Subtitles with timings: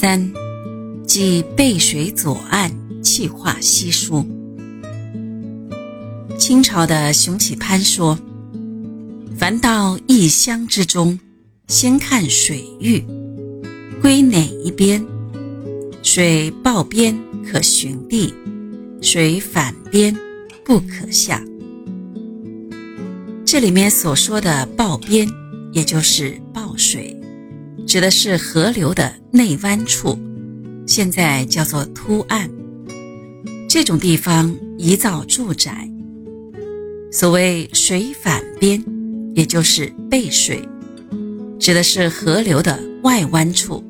[0.00, 0.32] 三，
[1.06, 4.24] 即背水左岸，气化稀疏。
[6.38, 8.18] 清朝的熊启潘说
[9.36, 11.20] ：“凡到异乡之中，
[11.68, 13.04] 先看水域，
[14.00, 15.04] 归哪一边？
[16.02, 18.32] 水抱边可寻地，
[19.02, 20.16] 水反边
[20.64, 21.44] 不可下。”
[23.44, 25.28] 这里面所说的抱边，
[25.74, 27.14] 也就是抱水。
[27.90, 30.16] 指的是河流的内湾处，
[30.86, 32.48] 现在叫做凸岸。
[33.68, 35.90] 这种地方宜造住宅。
[37.10, 38.80] 所谓水反边，
[39.34, 40.62] 也就是背水，
[41.58, 43.82] 指的是河流的外湾处，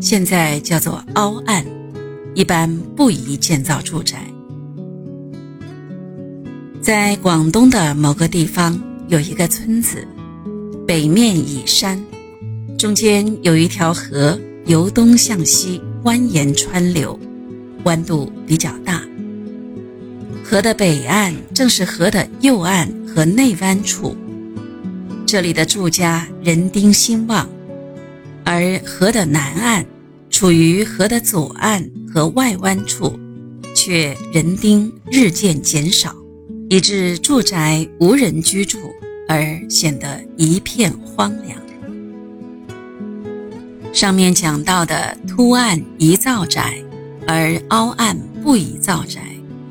[0.00, 1.62] 现在叫做凹岸，
[2.34, 4.26] 一般不宜建造住宅。
[6.80, 10.08] 在广东的某个地方有一个村子，
[10.86, 12.02] 北面倚山。
[12.78, 17.18] 中间有一条河，由东向西蜿蜒穿流，
[17.84, 19.02] 弯度比较大。
[20.44, 24.14] 河的北岸正是河的右岸和内湾处，
[25.24, 27.46] 这里的住家人丁兴旺；
[28.44, 29.86] 而河的南岸，
[30.28, 33.18] 处于河的左岸和外湾处，
[33.74, 36.14] 却人丁日渐减少，
[36.68, 38.78] 以致住宅无人居住，
[39.26, 41.58] 而显得一片荒凉。
[43.96, 46.74] 上面讲到的凸岸宜造宅，
[47.26, 49.22] 而凹岸不宜造宅，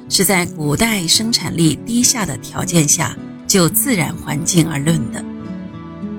[0.09, 3.15] 是在古代生产力低下的条件下
[3.45, 5.23] 就自然环境而论的。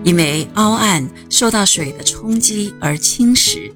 [0.04, 3.72] 因为凹岸受到水的冲击而侵蚀，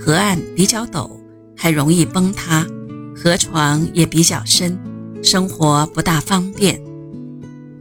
[0.00, 1.10] 河岸比较陡，
[1.54, 2.66] 还容易崩塌，
[3.14, 4.78] 河床也比较深，
[5.22, 6.76] 生活不大方便；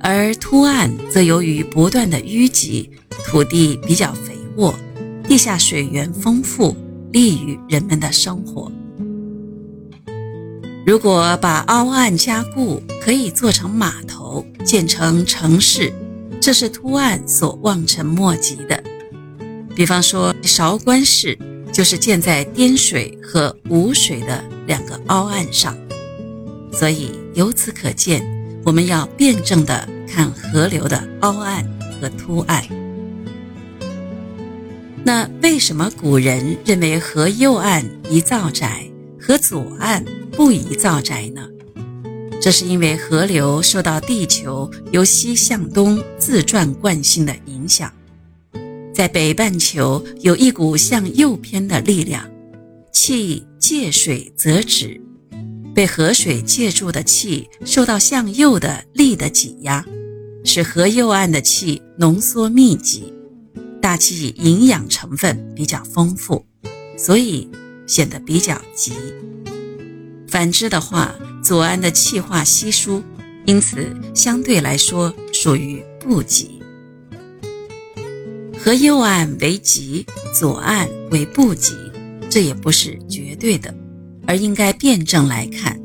[0.02, 2.92] 而凸岸则由于不断的淤积，
[3.26, 4.76] 土地比较肥沃。
[5.28, 6.76] 地下水源丰富，
[7.12, 8.72] 利于人们的生活。
[10.86, 15.92] 如果把凹岸加固，可以做成码头，建成城市，
[16.40, 18.84] 这是凸岸所望尘莫及的。
[19.76, 21.38] 比方说韶关市，
[21.74, 25.76] 就是建在滇水和吴水的两个凹岸上。
[26.72, 28.24] 所以由此可见，
[28.64, 31.66] 我们要辩证的看河流的凹岸
[32.00, 32.64] 和凸岸。
[35.06, 38.90] 那为什么古人认为河右岸宜造宅，
[39.22, 41.48] 河左岸不宜造宅呢？
[42.42, 47.94] 这是因为河流受到地球由西向东自转惯性的影响，
[48.96, 52.28] 在北半球有一股向右偏的力量，
[52.92, 55.00] 气借水则止，
[55.76, 59.86] 被河水借住的气受到向右的力的挤压，
[60.44, 63.14] 使河右岸的气浓缩密集。
[63.86, 66.44] 大气营养成分比较丰富，
[66.98, 67.48] 所以
[67.86, 68.94] 显得比较急。
[70.28, 71.14] 反之的话，
[71.44, 73.04] 左岸的气化稀疏，
[73.46, 76.64] 因此相对来说属于不急。
[78.58, 81.76] 和右岸为急，左岸为不急，
[82.28, 83.72] 这也不是绝对的，
[84.26, 85.80] 而应该辩证来看。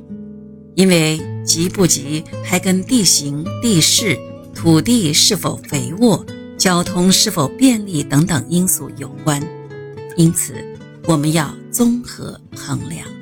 [0.74, 4.18] 因为急不急还跟地形、地势、
[4.54, 6.24] 土地是否肥沃。
[6.60, 9.42] 交通是否便利等等因素有关，
[10.14, 10.52] 因此
[11.06, 13.19] 我们要综合衡量。